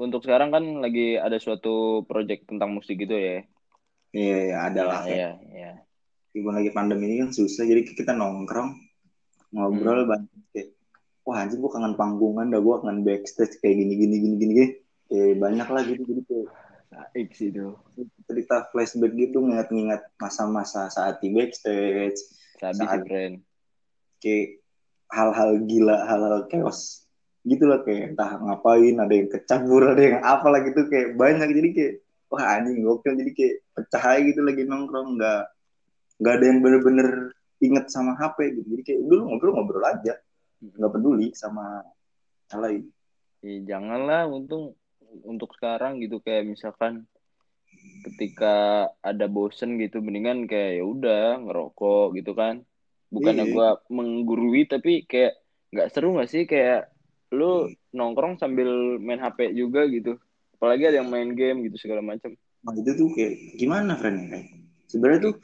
untuk 0.00 0.24
sekarang 0.24 0.48
kan 0.48 0.64
lagi 0.80 1.20
ada 1.20 1.36
suatu 1.36 2.02
project 2.08 2.48
tentang 2.48 2.72
musik 2.72 2.96
gitu 2.96 3.12
ya 3.12 3.44
iya 4.14 4.36
iya 4.46 4.56
ada 4.64 4.80
lah 4.82 4.98
kayak 5.02 5.18
iya 5.18 5.30
iya. 5.52 5.70
Lagi 6.34 6.70
pandemi 6.70 7.06
ini 7.06 7.16
kan 7.20 7.30
susah 7.30 7.62
jadi 7.62 7.82
kita 7.82 8.10
nongkrong 8.10 8.74
ngobrol 9.50 10.02
Hmm. 10.02 10.10
banyak 10.10 10.30
kayak 10.50 10.68
wah 11.22 11.38
anjing 11.38 11.58
gue 11.58 11.70
kangen 11.70 11.94
panggungan 11.94 12.50
dah 12.50 12.58
gue 12.58 12.74
kangen 12.78 13.02
backstage 13.02 13.58
kayak 13.58 13.74
gini 13.76 13.94
gini 13.94 14.14
gini 14.18 14.34
gini 14.34 14.52
gini 14.52 14.66
kayak 15.06 15.38
banyak 15.38 15.68
lah 15.68 15.82
gitu 15.82 16.02
jadi 16.02 16.22
kayak 16.24 16.48
Baik 16.94 17.34
sih 17.34 17.50
itu. 17.50 17.74
cerita 18.24 18.70
flashback 18.70 19.18
gitu 19.18 19.42
ngingat-ngingat 19.42 20.14
masa-masa 20.14 20.86
saat 20.88 21.18
di 21.18 21.30
backstage 21.30 22.14
sih 22.14 22.78
Saat- 22.78 23.02
friend 23.02 23.42
kayak 24.18 24.62
hal-hal 25.10 25.58
gila 25.66 26.06
hal-hal 26.06 26.46
chaos 26.46 27.02
gitu 27.42 27.66
lah 27.66 27.82
kayak 27.82 28.14
entah 28.14 28.38
ngapain 28.38 28.94
ada 28.96 29.10
yang 29.10 29.26
kecabur 29.26 29.90
ada 29.90 30.02
yang 30.02 30.18
apalah 30.22 30.62
gitu 30.62 30.86
kayak 30.86 31.14
banyak 31.14 31.50
jadi 31.50 31.68
kayak 31.70 31.94
wah 32.34 32.58
anjing 32.58 32.82
gokil. 32.82 33.14
Jadi 33.14 33.30
kayak 33.30 33.56
pecah 33.78 34.02
aja 34.02 34.20
gitu 34.26 34.40
lagi 34.42 34.62
nongkrong. 34.66 35.14
Nggak 35.14 35.42
nggak 36.18 36.34
ada 36.34 36.44
yang 36.44 36.58
bener-bener 36.62 37.08
inget 37.62 37.86
sama 37.88 38.18
HP 38.18 38.58
gitu. 38.58 38.66
Jadi 38.74 38.82
kayak 38.82 39.00
dulu 39.06 39.20
ngobrol-ngobrol 39.30 39.84
aja. 39.86 40.18
Nggak 40.58 40.92
peduli 40.98 41.30
sama 41.38 41.86
hal 42.50 42.60
lain. 42.60 42.82
Ya, 43.46 43.76
janganlah. 43.76 44.26
Untung 44.26 44.74
untuk 45.22 45.54
sekarang 45.54 46.02
gitu. 46.02 46.18
Kayak 46.18 46.50
misalkan 46.50 47.06
ketika 48.04 48.88
ada 49.00 49.26
bosen 49.30 49.78
gitu 49.78 50.02
mendingan 50.02 50.50
kayak 50.50 50.82
ya 50.82 50.84
udah 50.84 51.24
ngerokok 51.46 52.18
gitu 52.18 52.34
kan. 52.34 52.66
Bukannya 53.14 53.46
Iya. 53.46 53.52
gua 53.54 53.68
menggurui 53.86 54.66
tapi 54.66 55.06
kayak 55.06 55.38
nggak 55.70 55.88
seru 55.94 56.18
nggak 56.18 56.30
sih? 56.30 56.44
Kayak 56.50 56.90
lu 57.34 57.70
nongkrong 57.94 58.38
sambil 58.38 58.98
main 59.02 59.18
HP 59.18 59.54
juga 59.54 59.86
gitu 59.90 60.18
apalagi 60.64 60.88
ada 60.88 61.04
yang 61.04 61.12
main 61.12 61.36
game 61.36 61.68
gitu 61.68 61.76
segala 61.76 62.00
macam. 62.00 62.32
Nah, 62.64 62.72
itu 62.72 62.96
tuh 62.96 63.12
kayak 63.12 63.60
gimana 63.60 64.00
friend 64.00 64.32
kayak 64.32 64.48
sebenarnya 64.88 65.20
tuh 65.28 65.34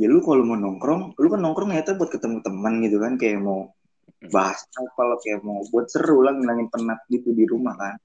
ya 0.00 0.08
lu 0.08 0.24
kalau 0.24 0.40
mau 0.48 0.56
nongkrong 0.56 1.12
lu 1.20 1.28
kan 1.28 1.40
nongkrong 1.44 1.68
ternyata 1.76 2.00
buat 2.00 2.08
ketemu 2.08 2.40
teman 2.40 2.80
gitu 2.80 2.96
kan 2.96 3.20
kayak 3.20 3.44
mau 3.44 3.68
bahas 4.32 4.64
apa 4.72 5.00
lo 5.04 5.20
kayak 5.20 5.44
mau 5.44 5.60
buat 5.68 5.92
seru 5.92 6.24
lah 6.24 6.32
ngilangin 6.32 6.72
penat 6.72 7.04
gitu 7.12 7.36
di 7.36 7.44
rumah 7.44 7.76
kan. 7.76 8.00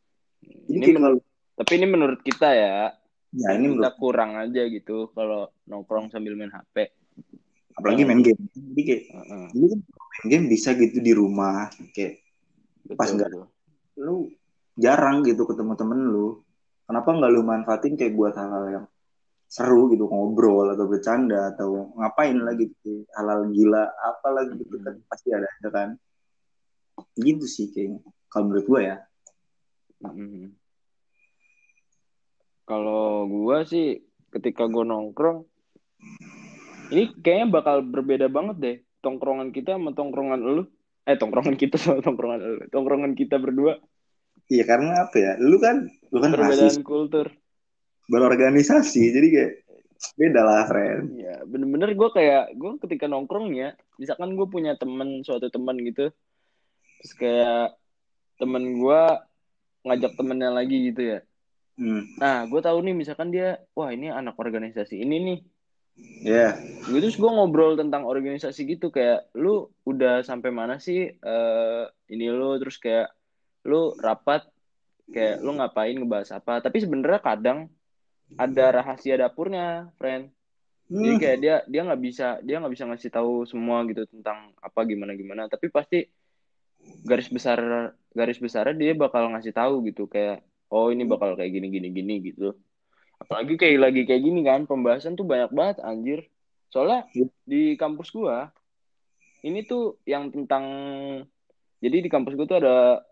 Jadi 0.68 0.84
ini 0.84 1.00
kalau 1.00 1.24
tapi 1.56 1.72
ini 1.80 1.88
menurut 1.88 2.20
kita 2.20 2.52
ya 2.52 2.92
ya 3.32 3.50
ini 3.56 3.72
kita 3.72 3.96
menurut 3.96 3.96
kurang 3.96 4.36
aja 4.36 4.62
gitu 4.68 5.08
kalau 5.16 5.48
nongkrong 5.64 6.12
sambil 6.12 6.36
main 6.36 6.52
HP 6.52 6.92
apalagi 7.80 8.04
main 8.04 8.20
game. 8.20 8.44
Jadi 8.52 8.82
kayak 8.84 9.04
Heeh, 9.16 9.46
ini 9.56 9.66
kan 9.72 9.80
main 9.88 10.26
game 10.28 10.46
bisa 10.52 10.76
gitu 10.76 11.00
di 11.00 11.16
rumah 11.16 11.72
kayak 11.96 12.20
Pas 13.00 13.08
betul, 13.08 13.16
nggak- 13.16 13.32
betul. 13.32 13.48
lu 14.04 14.16
jarang 14.76 15.24
gitu 15.24 15.48
ketemu 15.48 15.74
temen 15.80 16.00
lu 16.04 16.44
kenapa 16.88 17.10
nggak 17.12 17.32
lu 17.36 17.42
manfaatin 17.44 18.00
kayak 18.00 18.16
buat 18.16 18.34
hal-hal 18.34 18.66
yang 18.72 18.86
seru 19.48 19.92
gitu 19.92 20.08
ngobrol 20.08 20.72
atau 20.72 20.88
bercanda 20.88 21.56
atau 21.56 21.92
ngapain 22.00 22.36
lah 22.36 22.56
gitu 22.56 23.08
halal 23.16 23.48
gila 23.52 23.92
apalah 24.04 24.44
gitu 24.48 24.76
kan 24.84 24.96
pasti 25.08 25.32
ada 25.32 25.48
aja 25.48 25.70
kan 25.72 25.90
gitu 27.20 27.44
sih 27.48 27.72
kayaknya 27.72 28.00
kalau 28.32 28.52
menurut 28.52 28.68
gua 28.68 28.82
ya 28.84 28.98
Mhm. 29.98 30.54
Kalau 32.70 33.26
gua 33.26 33.66
sih 33.66 34.06
ketika 34.30 34.70
gua 34.70 34.86
nongkrong 34.86 35.42
ini 36.94 37.18
kayaknya 37.18 37.48
bakal 37.50 37.82
berbeda 37.82 38.30
banget 38.30 38.56
deh 38.62 38.78
tongkrongan 39.02 39.50
kita 39.50 39.74
sama 39.74 39.98
tongkrongan 39.98 40.38
lu. 40.38 40.64
Eh 41.08 41.18
tongkrongan 41.18 41.58
kita 41.58 41.82
sama 41.82 42.06
tongkrongan 42.06 42.40
lu. 42.46 42.62
Tongkrongan 42.70 43.18
kita 43.18 43.42
berdua 43.42 43.82
iya 44.48 44.64
karena 44.64 45.08
apa 45.08 45.16
ya 45.18 45.32
lu 45.42 45.58
kan 45.60 45.90
lu 46.14 46.18
kan 46.24 46.32
perbedaan 46.34 46.72
mahasiswa 46.72 46.86
kultur. 46.86 47.28
berorganisasi 48.08 49.12
jadi 49.12 49.28
kayak 49.28 49.54
beda 50.16 50.42
lah 50.46 50.64
friend 50.70 51.18
Ya, 51.18 51.42
bener-bener 51.44 51.92
gua 51.98 52.10
kayak 52.14 52.56
gua 52.56 52.78
ketika 52.80 53.10
nongkrong 53.10 53.52
ya, 53.58 53.76
misalkan 54.00 54.38
gue 54.38 54.48
punya 54.48 54.78
temen 54.80 55.26
suatu 55.26 55.52
teman 55.52 55.76
gitu, 55.84 56.14
terus 57.02 57.14
kayak 57.20 57.76
temen 58.40 58.80
gua 58.80 59.28
ngajak 59.84 60.16
temennya 60.16 60.54
lagi 60.54 60.94
gitu 60.94 61.02
ya. 61.18 61.20
hmm. 61.82 62.22
Nah, 62.22 62.46
gue 62.48 62.62
tahu 62.64 62.80
nih 62.86 62.96
misalkan 62.96 63.34
dia, 63.34 63.60
wah 63.76 63.92
ini 63.92 64.08
anak 64.08 64.40
organisasi 64.40 65.02
ini 65.02 65.16
nih, 65.20 65.40
ya 66.24 66.58
Gue 66.88 67.00
terus 67.04 67.18
gue 67.18 67.28
ngobrol 67.28 67.76
tentang 67.76 68.06
organisasi 68.08 68.64
gitu 68.64 68.94
kayak 68.94 69.28
lu 69.36 69.68
udah 69.84 70.24
sampai 70.24 70.50
mana 70.54 70.78
sih 70.80 71.10
eh 71.12 71.84
ini 72.14 72.26
lu 72.32 72.56
terus 72.62 72.78
kayak 72.80 73.12
lu 73.68 73.92
rapat 74.00 74.48
kayak 75.08 75.40
lu 75.40 75.56
ngapain 75.56 75.96
ngebahas 75.96 76.36
apa? 76.38 76.60
Tapi 76.60 76.78
sebenarnya 76.84 77.22
kadang 77.24 77.60
ada 78.36 78.66
rahasia 78.82 79.16
dapurnya 79.16 79.92
friend. 79.96 80.32
Jadi 80.88 81.12
Hmm. 81.12 81.20
kayak 81.20 81.38
dia 81.44 81.56
dia 81.68 81.82
nggak 81.84 82.02
bisa 82.02 82.28
dia 82.44 82.56
nggak 82.64 82.74
bisa 82.76 82.86
ngasih 82.88 83.12
tahu 83.12 83.44
semua 83.44 83.84
gitu 83.88 84.08
tentang 84.08 84.56
apa 84.60 84.80
gimana 84.88 85.16
gimana. 85.16 85.48
Tapi 85.52 85.68
pasti 85.68 86.08
garis 87.04 87.28
besar 87.28 87.60
garis 88.16 88.40
besarnya 88.40 88.76
dia 88.76 88.92
bakal 88.96 89.28
ngasih 89.36 89.52
tahu 89.52 89.84
gitu. 89.88 90.08
Kayak 90.08 90.44
oh 90.72 90.92
ini 90.92 91.04
bakal 91.04 91.36
kayak 91.36 91.52
gini 91.52 91.68
gini 91.72 91.88
gini 91.92 92.16
gitu. 92.24 92.56
Apalagi 93.20 93.60
kayak 93.60 93.80
lagi 93.84 94.02
kayak 94.08 94.24
gini 94.24 94.44
kan 94.48 94.64
pembahasan 94.64 95.20
tuh 95.20 95.28
banyak 95.28 95.52
banget 95.52 95.84
anjir. 95.84 96.20
Soalnya 96.72 97.08
Iya. 97.16 97.28
di 97.48 97.62
kampus 97.76 98.12
gua 98.12 98.52
ini 99.44 99.64
tuh 99.64 100.00
yang 100.04 100.32
tentang 100.32 100.64
jadi 101.80 101.98
di 102.00 102.10
kampus 102.12 102.36
gua 102.36 102.48
tuh 102.48 102.60
ada 102.64 103.04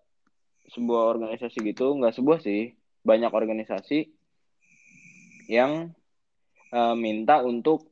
sebuah 0.74 1.18
organisasi 1.18 1.58
gitu 1.62 1.98
nggak 1.98 2.16
sebuah 2.16 2.40
sih. 2.42 2.74
Banyak 3.06 3.30
organisasi 3.30 4.10
yang 5.52 5.94
eh, 6.74 6.96
minta 6.98 7.42
untuk 7.46 7.90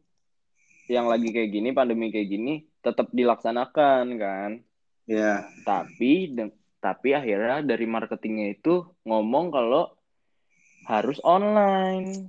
yang 0.90 1.08
lagi 1.08 1.32
kayak 1.32 1.54
gini 1.54 1.70
pandemi 1.72 2.12
kayak 2.12 2.30
gini 2.30 2.54
tetap 2.84 3.10
dilaksanakan 3.14 4.06
kan? 4.20 4.52
Ya 5.08 5.48
tapi 5.68 6.32
de- 6.32 6.58
tapi 6.84 7.16
akhirnya 7.16 7.64
dari 7.64 7.88
marketingnya 7.88 8.60
itu 8.60 8.84
ngomong 9.08 9.56
kalau 9.56 9.96
harus 10.84 11.16
online. 11.24 12.28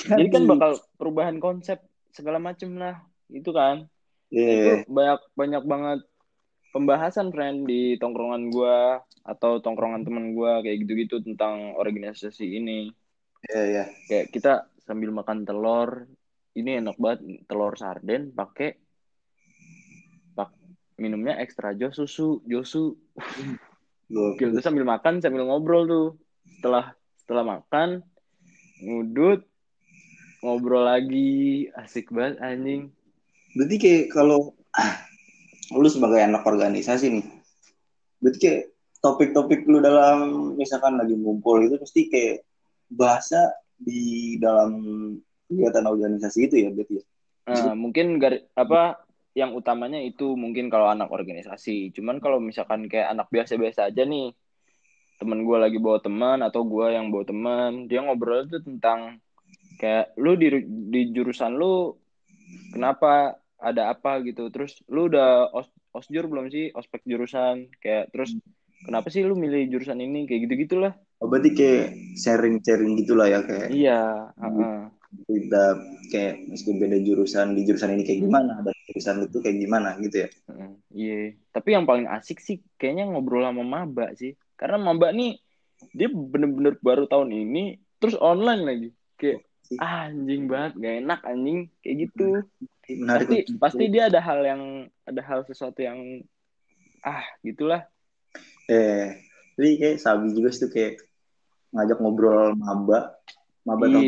Jadi 0.00 0.28
kan 0.32 0.48
bakal 0.48 0.80
perubahan 0.96 1.36
konsep 1.36 1.84
segala 2.16 2.40
macem 2.40 2.80
lah 2.80 3.04
itu 3.28 3.52
kan? 3.52 3.84
Iya. 4.30 4.54
itu 4.54 4.72
banyak 4.86 5.20
banyak 5.34 5.62
banget 5.66 6.00
pembahasan 6.70 7.34
friend 7.34 7.66
di 7.66 7.98
tongkrongan 8.00 8.50
gua 8.50 9.02
atau 9.26 9.58
tongkrongan 9.60 10.06
teman 10.06 10.32
gua 10.32 10.64
kayak 10.64 10.86
gitu-gitu 10.86 11.22
tentang 11.22 11.74
organisasi 11.76 12.46
ini. 12.58 12.90
Iya, 13.40 13.62
iya. 13.64 13.84
kayak 14.04 14.26
kita 14.36 14.68
sambil 14.84 15.16
makan 15.16 15.48
telur 15.48 16.04
ini 16.52 16.82
enak 16.82 17.00
banget 17.00 17.46
telur 17.48 17.72
sarden 17.72 18.36
pakai 18.36 18.76
pak 20.36 20.52
minumnya 21.00 21.40
ekstra 21.40 21.72
jos 21.72 21.96
susu 21.96 22.44
josu 22.44 23.00
Gokil. 24.10 24.50
Terus 24.50 24.66
sambil 24.66 24.82
makan 24.82 25.22
sambil 25.22 25.46
ngobrol 25.46 25.86
tuh. 25.86 26.08
Setelah 26.58 26.92
setelah 27.14 27.44
makan 27.46 28.02
ngudut 28.82 29.46
ngobrol 30.42 30.84
lagi. 30.84 31.70
Asik 31.78 32.10
banget 32.10 32.42
anjing. 32.42 32.90
Berarti 33.54 33.76
kayak 33.78 34.04
kalau 34.10 34.58
lu 35.70 35.88
sebagai 35.88 36.20
anak 36.22 36.42
organisasi 36.42 37.06
nih, 37.20 37.26
berarti 38.18 38.38
kayak 38.38 38.62
topik-topik 39.00 39.64
lu 39.64 39.80
dalam 39.80 40.52
misalkan 40.54 41.00
lagi 41.00 41.16
ngumpul 41.16 41.62
itu 41.64 41.80
pasti 41.80 42.10
kayak 42.12 42.44
bahasa 42.90 43.54
di 43.80 44.36
dalam 44.36 44.72
kegiatan 45.48 45.86
organisasi 45.88 46.38
itu 46.46 46.54
ya 46.66 46.68
berarti 46.70 46.94
ya. 47.00 47.04
Nah, 47.50 47.74
mungkin 47.74 48.20
gari, 48.20 48.44
apa 48.54 49.02
yang 49.34 49.56
utamanya 49.56 49.98
itu 49.98 50.36
mungkin 50.36 50.68
kalau 50.68 50.86
anak 50.90 51.10
organisasi. 51.10 51.90
Cuman 51.96 52.20
kalau 52.20 52.38
misalkan 52.38 52.86
kayak 52.86 53.10
anak 53.10 53.26
biasa-biasa 53.32 53.90
aja 53.90 54.04
nih, 54.04 54.36
temen 55.16 55.42
gue 55.42 55.58
lagi 55.58 55.78
bawa 55.80 55.98
teman 55.98 56.38
atau 56.44 56.62
gue 56.62 56.86
yang 56.92 57.08
bawa 57.10 57.24
teman, 57.24 57.88
dia 57.88 58.04
ngobrol 58.04 58.46
itu 58.46 58.60
tentang 58.62 59.18
kayak 59.80 60.12
lu 60.20 60.36
di 60.36 60.60
di 60.92 61.00
jurusan 61.16 61.56
lu 61.56 61.96
kenapa 62.76 63.39
ada 63.60 63.92
apa 63.92 64.24
gitu. 64.24 64.48
Terus 64.48 64.80
lu 64.88 65.12
udah 65.12 65.52
os, 65.52 65.68
osjur 65.92 66.26
belum 66.26 66.48
sih 66.48 66.72
ospek 66.72 67.04
jurusan? 67.04 67.68
Kayak 67.78 68.10
terus 68.10 68.34
kenapa 68.84 69.12
sih 69.12 69.22
lu 69.22 69.36
milih 69.36 69.68
jurusan 69.70 70.00
ini? 70.00 70.24
Kayak 70.26 70.50
gitu-gitulah. 70.50 70.92
Oh, 71.20 71.28
berarti 71.28 71.52
kayak 71.52 71.86
sharing-sharing 72.16 72.96
gitulah 73.04 73.28
ya 73.28 73.44
kayak 73.44 73.68
Iya, 73.68 74.32
heeh. 74.40 74.88
kita 75.28 75.64
kayak 76.08 76.34
meskipun 76.48 76.78
beda 76.80 76.98
jurusan 77.04 77.52
di 77.52 77.68
jurusan 77.68 77.92
ini 77.92 78.02
kayak 78.08 78.20
gimana 78.24 78.62
dan 78.64 78.74
jurusan 78.88 79.16
itu 79.28 79.36
kayak 79.44 79.58
gimana 79.60 79.88
gitu 80.00 80.16
ya. 80.24 80.28
Heeh, 80.48 80.70
Iya, 80.90 81.18
tapi 81.52 81.68
yang 81.76 81.84
paling 81.84 82.08
asik 82.08 82.40
sih 82.40 82.64
kayaknya 82.80 83.12
ngobrol 83.12 83.44
sama 83.44 83.62
maba 83.62 84.16
sih. 84.16 84.32
Karena 84.56 84.80
maba 84.80 85.12
nih 85.12 85.36
dia 85.92 86.08
bener-bener 86.08 86.80
baru 86.80 87.04
tahun 87.04 87.30
ini 87.36 87.76
terus 88.00 88.16
online 88.16 88.62
lagi. 88.64 88.88
Kayak 89.20 89.44
ah, 89.78 90.10
anjing 90.10 90.50
banget, 90.50 90.72
gak 90.82 90.94
enak 91.06 91.20
anjing 91.22 91.58
kayak 91.84 91.96
gitu. 92.08 92.28
Menarik 92.90 93.26
Pasti 93.30 93.38
untuk- 93.46 93.60
pasti 93.62 93.84
dia 93.86 94.10
ada 94.10 94.18
hal 94.18 94.40
yang 94.42 94.62
ada 95.06 95.22
hal 95.22 95.46
sesuatu 95.46 95.78
yang 95.78 96.26
ah, 97.06 97.22
gitulah. 97.46 97.86
eh 98.66 99.18
jadi 99.54 99.70
kayak 99.78 99.96
Sabi 100.02 100.34
juga 100.34 100.50
sih 100.50 100.66
tuh 100.66 100.70
kayak 100.74 100.98
ngajak 101.70 101.98
ngobrol 102.02 102.58
maba. 102.58 103.14
Maba 103.62 103.84
tuh 103.86 104.02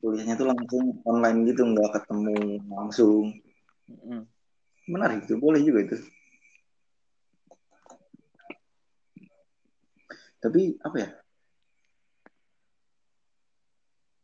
kuliahnya 0.00 0.40
tuh 0.40 0.48
langsung 0.48 1.04
online 1.04 1.44
gitu 1.44 1.60
nggak 1.68 2.00
ketemu 2.00 2.64
langsung. 2.72 3.36
Menarik 4.88 5.28
tuh 5.28 5.36
boleh 5.36 5.60
juga 5.60 5.92
itu. 5.92 5.96
Tapi 10.40 10.80
apa 10.80 10.96
ya 10.96 11.08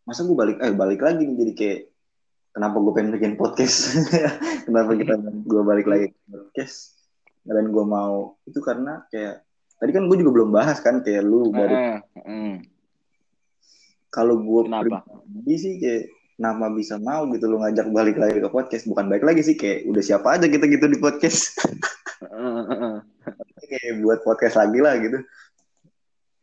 masa 0.07 0.23
gue 0.23 0.37
balik 0.39 0.57
eh 0.63 0.71
balik 0.71 1.03
lagi 1.03 1.27
nih 1.27 1.35
jadi 1.35 1.53
kayak 1.59 1.81
kenapa 2.55 2.77
gue 2.79 2.93
pengen 2.95 3.13
bikin 3.13 3.35
podcast? 3.37 3.93
Kenapa 4.67 4.97
kita 4.97 5.19
gue 5.21 5.63
balik 5.67 5.87
lagi 5.91 6.07
ke 6.09 6.19
podcast? 6.31 6.97
Dan 7.45 7.69
gue 7.75 7.85
mau 7.85 8.39
itu 8.49 8.59
karena 8.65 9.05
kayak 9.13 9.45
tadi 9.77 9.91
kan 9.93 10.09
gue 10.09 10.17
juga 10.17 10.33
belum 10.41 10.51
bahas 10.57 10.81
kan 10.81 11.05
kayak 11.05 11.21
lu 11.21 11.53
baru 11.53 12.01
kalau 14.09 14.41
gue 14.41 14.63
pribadi 14.65 15.55
sih 15.61 15.77
kayak 15.77 16.09
nama 16.41 16.73
bisa 16.73 16.97
mau 16.97 17.29
gitu 17.29 17.45
lu 17.45 17.61
ngajak 17.61 17.93
balik 17.93 18.17
lagi 18.17 18.41
ke 18.41 18.49
podcast? 18.49 18.89
Bukan 18.89 19.13
balik 19.13 19.29
lagi 19.29 19.45
sih 19.45 19.57
kayak 19.61 19.85
udah 19.91 20.01
siapa 20.01 20.41
aja 20.41 20.49
kita 20.49 20.65
gitu 20.71 20.89
di 20.89 20.97
podcast. 20.97 21.61
Kayak 23.67 23.99
buat 23.99 24.23
podcast 24.23 24.57
lagi 24.63 24.79
lah 24.79 24.95
gitu. 25.03 25.19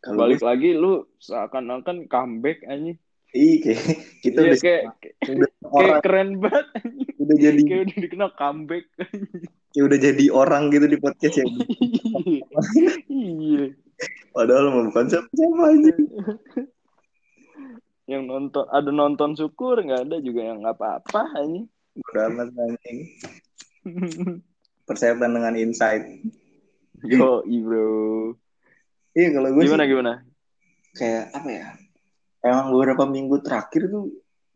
Kalau 0.03 0.27
Balik 0.27 0.43
lagi 0.43 0.75
lu 0.75 1.07
seakan-akan 1.23 2.11
comeback 2.11 2.59
anjing. 2.67 2.99
Ih, 3.33 3.57
kayak 3.65 3.81
kita 4.23 4.39
Iya 4.39 4.45
udah, 4.45 4.59
kayak 4.61 4.83
udah 5.33 5.49
kayak 5.49 5.73
orang 5.73 6.01
keren 6.05 6.29
banget. 6.37 6.67
udah 7.17 7.35
jadi 7.41 7.61
kayak 7.65 7.81
udah 7.89 7.97
dikenal 7.97 8.29
comeback. 8.37 8.85
kayak 9.73 9.85
udah 9.89 9.97
jadi 9.97 10.25
orang 10.29 10.69
gitu 10.69 10.85
di 10.85 10.97
podcast 11.01 11.35
ya. 11.41 11.45
iya. 13.09 13.73
Padahal 14.29 14.69
mau 14.69 14.85
bukan 14.85 15.05
siapa 15.09 15.25
siapa 15.33 15.63
aja. 15.65 15.93
Yang 18.11 18.23
nonton 18.27 18.65
ada 18.69 18.91
nonton 18.91 19.31
syukur 19.33 19.79
nggak 19.79 20.11
ada 20.11 20.17
juga 20.19 20.43
yang 20.43 20.59
nggak 20.59 20.75
apa-apa 20.75 21.39
ini. 21.47 21.63
Udah 22.03 22.27
amat 22.35 22.51
anjing. 22.51 22.99
Persetan 24.83 25.31
dengan 25.31 25.55
insight. 25.55 26.03
Yo, 27.07 27.47
bro. 27.47 28.35
Iya 29.15 29.27
kalau 29.31 29.49
gue 29.55 29.63
Gimana 29.63 29.87
sih 29.87 29.91
gimana? 29.95 30.13
kayak 30.99 31.31
apa 31.31 31.49
ya? 31.49 31.67
Emang 32.43 32.75
beberapa 32.75 33.07
minggu 33.07 33.39
terakhir 33.39 33.87
tuh 33.87 34.11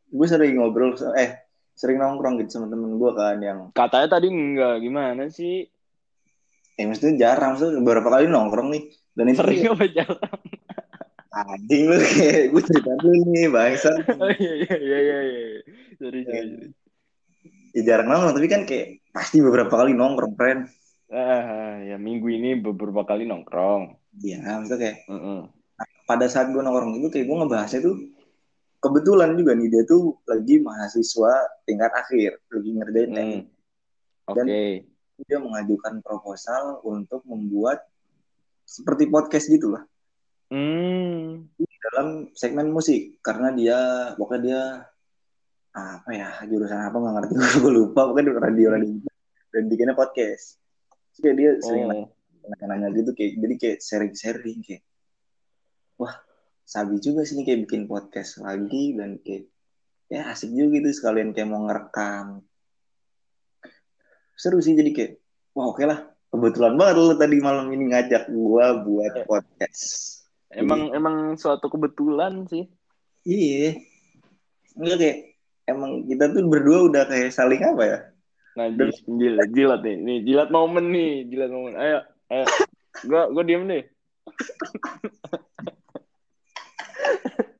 gue 0.07 0.27
sering 0.27 0.59
ngobrol 0.59 0.91
eh 1.15 1.39
sering 1.71 1.97
nongkrong 1.97 2.41
gitu 2.41 2.59
sama 2.59 2.67
temen 2.67 2.95
gue 2.95 3.11
kan 3.13 3.37
yang 3.39 3.59
Katanya 3.71 4.07
tadi 4.11 4.27
enggak 4.27 4.81
gimana 4.81 5.27
sih? 5.27 5.67
ya 6.73 6.85
maksudnya 6.85 7.13
jarang 7.17 7.57
maksudnya 7.57 7.81
beberapa 7.81 8.07
kali 8.07 8.29
nongkrong 8.29 8.69
nih 8.69 8.83
dan 9.11 9.25
itu 9.27 9.39
Sering 9.41 9.61
apa 9.73 9.85
jarang? 9.89 10.39
anjing 11.31 11.81
lu 11.85 11.97
kayak 11.97 12.43
gue 12.49 12.61
cerita 12.65 12.91
dulu 12.97 13.21
nih 13.29 13.45
bangsa 13.49 13.89
Oh 14.21 14.29
iya 14.29 14.53
iya 14.57 14.75
iya 14.77 14.97
iya. 14.99 15.19
iya. 15.21 15.59
Sorry, 15.97 16.19
sorry, 16.21 16.47
sorry. 16.53 16.69
ya 17.71 17.81
jarang 17.83 18.07
nongkrong 18.07 18.33
tapi 18.35 18.47
kan 18.47 18.61
kayak 18.65 18.87
pasti 19.09 19.37
beberapa 19.39 19.73
kali 19.73 19.91
nongkrong 19.93 20.35
friend 20.35 20.61
Ah, 21.07 21.79
ya 21.79 21.95
minggu 21.95 22.27
ini 22.27 22.59
beberapa 22.59 23.07
kali 23.07 23.23
nongkrong. 23.23 23.95
Iya 24.19 24.43
maksudnya 24.59 24.75
kayak 24.83 24.97
Heeh. 25.07 25.39
Pada 26.07 26.25
saat 26.25 26.47
gue 26.49 26.57
nongkrong 26.57 26.97
itu 26.97 27.11
kayak 27.11 27.27
gue 27.27 27.37
ngebahasnya 27.37 27.79
tuh 27.83 27.95
kebetulan 28.79 29.35
juga 29.35 29.51
nih 29.53 29.67
dia 29.67 29.83
tuh 29.83 30.15
lagi 30.23 30.57
mahasiswa 30.57 31.33
tingkat 31.63 31.91
akhir 31.91 32.39
lagi 32.47 32.69
ngerjain 32.71 33.09
Hmm. 33.09 33.15
teknik 33.17 33.43
Oke. 34.27 34.63
dia 35.23 35.37
mengajukan 35.37 35.93
proposal 35.99 36.79
untuk 36.81 37.21
membuat 37.23 37.83
seperti 38.63 39.07
podcast 39.07 39.47
gitu 39.47 39.75
lah 39.75 39.83
Hmm. 40.47 41.43
dalam 41.87 42.31
segmen 42.31 42.67
musik 42.67 43.19
karena 43.19 43.51
dia 43.51 43.77
pokoknya 44.15 44.41
dia 44.41 44.61
apa 45.73 46.09
ya 46.09 46.29
jurusan 46.43 46.79
apa 46.81 46.95
nggak 46.95 47.13
ngerti 47.19 47.33
gue 47.61 47.71
lupa 47.73 48.07
pokoknya 48.07 48.27
di 48.27 48.33
radio 48.33 48.67
radio 48.71 48.91
dan 49.51 49.63
bikinnya 49.67 49.91
podcast 49.91 50.55
kayak 51.17 51.35
dia 51.35 51.51
sering 51.59 51.87
Oh. 51.87 52.07
nanya-nanya 52.47 52.95
gitu 52.95 53.11
kayak 53.11 53.31
jadi 53.37 53.55
kayak 53.57 53.77
sharing-sharing 53.81 54.59
kayak 54.61 54.83
wah 55.97 56.15
sabi 56.67 56.97
juga 57.01 57.23
sih 57.23 57.39
nih 57.39 57.45
kayak 57.47 57.61
bikin 57.67 57.83
podcast 57.85 58.41
lagi 58.43 58.93
dan 58.97 59.17
kayak 59.21 59.49
ya 60.07 60.31
asik 60.31 60.51
juga 60.55 60.79
gitu 60.79 60.89
sekalian 60.93 61.35
kayak 61.35 61.49
mau 61.51 61.67
ngerekam 61.67 62.43
seru 64.37 64.61
sih 64.61 64.77
jadi 64.77 64.91
kayak 64.93 65.11
wah 65.57 65.73
oke 65.73 65.83
lah 65.83 66.05
kebetulan 66.31 66.77
banget 66.77 66.95
lo 67.01 67.15
tadi 67.17 67.37
malam 67.41 67.67
ini 67.73 67.91
ngajak 67.91 68.29
gua 68.31 68.83
buat 68.83 69.25
podcast 69.25 70.15
Emang 70.47 70.95
emang 70.95 71.35
suatu 71.35 71.67
kebetulan 71.67 72.47
sih. 72.47 72.71
iya 73.27 73.75
enggak 74.79 74.97
kayak 75.03 75.17
emang 75.67 76.07
kita 76.07 76.31
tuh 76.31 76.47
berdua 76.47 76.87
udah 76.87 77.03
kayak 77.03 77.35
saling 77.35 77.59
apa 77.59 77.83
ya 77.83 77.99
Nah, 78.57 78.73
jilat, 78.73 78.97
jilat, 79.05 79.49
jilat 79.53 79.79
nih. 79.85 79.97
Nih, 80.01 80.17
jilat 80.25 80.49
momen 80.49 80.89
nih, 80.89 81.29
jilat 81.29 81.53
momen. 81.53 81.77
Ayo, 81.77 82.01
ayo. 82.33 82.45
Gua 83.05 83.29
gua 83.29 83.43
diem 83.45 83.69
deh. 83.69 83.85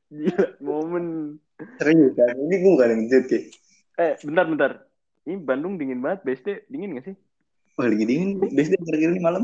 jilat 0.08 0.52
momen. 0.64 1.06
serius 1.82 2.14
kan 2.14 2.34
ini 2.38 2.56
gua 2.62 2.72
bukan 2.78 2.88
yang 2.94 3.02
ngejut 3.06 3.26
kayak 3.28 3.46
Eh, 3.98 4.14
bentar, 4.22 4.46
bentar. 4.46 4.72
Ini 5.26 5.42
Bandung 5.42 5.82
dingin 5.82 6.06
banget, 6.06 6.22
BSD. 6.22 6.70
Dingin 6.70 6.94
gak 7.02 7.06
sih? 7.10 7.16
wah 7.78 7.86
lagi 7.86 8.06
dingin 8.06 8.42
biasanya 8.42 8.82
terakhir 8.86 9.10
ini 9.14 9.22
malam 9.22 9.44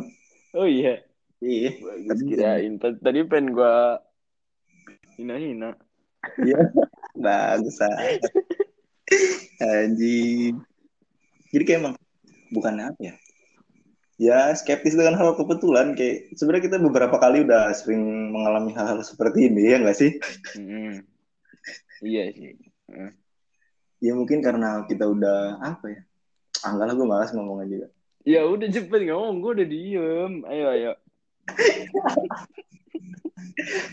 Oh 0.54 0.66
iya. 0.66 1.02
iya 1.38 1.70
Bagus 2.06 2.22
kirain. 2.26 2.78
Tadi 2.78 3.20
pengen 3.26 3.54
gua 3.54 3.98
hina-hina. 5.18 5.74
Iya, 6.38 6.70
bagus 7.26 7.78
ah. 7.82 7.94
Anjing. 9.66 10.62
Jadi 11.50 11.64
kayak 11.66 11.80
emang 11.82 11.94
bukan 12.50 12.74
apa 12.82 13.00
ya? 13.02 13.14
Ya 14.24 14.56
skeptis 14.56 14.96
dengan 14.96 15.20
hal 15.20 15.36
kebetulan 15.36 16.00
kayak 16.00 16.32
sebenarnya 16.40 16.72
kita 16.72 16.78
beberapa 16.80 17.20
kali 17.20 17.44
udah 17.44 17.76
sering 17.76 18.32
mengalami 18.32 18.72
hal-hal 18.72 19.04
seperti 19.04 19.52
ini 19.52 19.68
ya 19.68 19.84
nggak 19.84 20.00
sih? 20.00 20.16
Iya 22.00 22.32
sih. 22.32 22.56
Ya 24.00 24.16
mungkin 24.16 24.40
karena 24.40 24.88
kita 24.88 25.12
udah 25.12 25.60
apa 25.60 25.92
ya? 25.92 26.00
Ah 26.64 26.72
enggak 26.72 26.88
lah 26.88 26.96
gue 26.96 27.08
malas 27.08 27.36
ngomongnya 27.36 27.68
juga. 27.68 27.88
Ya 28.24 28.48
udah 28.48 28.68
cepet 28.72 29.12
ngomong, 29.12 29.44
gua 29.44 29.52
udah 29.60 29.68
diem. 29.68 30.48
Ayo, 30.48 30.66
ayo. 30.72 30.92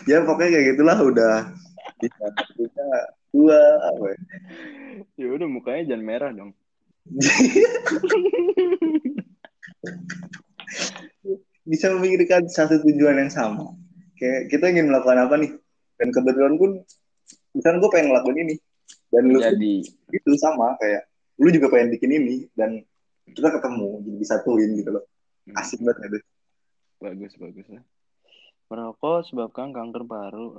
Ya 0.07 0.23
pokoknya 0.23 0.51
kayak 0.55 0.67
gitulah 0.79 0.99
udah 1.03 1.51
bisa 1.99 2.25
kita 2.55 2.87
dua 3.35 3.59
apa 3.83 4.15
ya? 4.15 4.19
Ya 5.19 5.29
udah 5.35 5.49
mukanya 5.51 5.91
jangan 5.91 6.07
merah 6.07 6.31
dong. 6.31 6.55
bisa 11.65 11.87
memikirkan 11.95 12.49
satu 12.51 12.81
tujuan 12.85 13.21
yang 13.21 13.33
sama. 13.33 13.77
Kayak 14.17 14.53
kita 14.53 14.65
ingin 14.73 14.93
melakukan 14.93 15.19
apa 15.29 15.35
nih? 15.41 15.53
Dan 16.01 16.09
kebetulan 16.13 16.57
pun 16.57 16.81
misalnya 17.53 17.79
gue 17.83 17.91
pengen 17.93 18.07
ngelakuin 18.15 18.39
ini 18.49 18.55
dan 19.11 19.23
lu 19.27 19.39
Jadi 19.43 19.75
itu 20.15 20.31
sama 20.39 20.79
kayak 20.79 21.07
lu 21.43 21.49
juga 21.51 21.67
pengen 21.73 21.91
bikin 21.95 22.11
ini 22.15 22.37
dan 22.55 22.81
kita 23.31 23.49
ketemu 23.59 24.03
jadi 24.07 24.17
disatuin 24.19 24.71
gitu 24.75 24.91
loh 24.95 25.05
asik 25.55 25.83
banget 25.83 25.99
gitu 26.07 26.19
bagus 27.01 27.33
bagus 27.41 27.67
lah. 27.73 27.85
Merokok 28.71 29.27
sebabkan 29.27 29.75
kanker 29.75 30.07
paru. 30.07 30.55